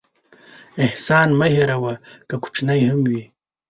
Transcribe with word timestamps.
احسان 0.85 1.27
مه 1.39 1.47
هېروه، 1.55 1.93
که 2.27 2.35
کوچنی 2.43 2.81
هم 2.89 2.99
وي. 3.09 3.23